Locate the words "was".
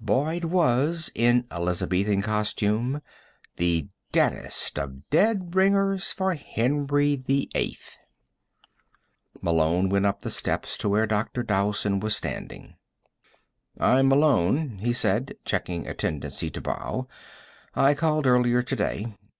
0.46-1.12, 12.00-12.16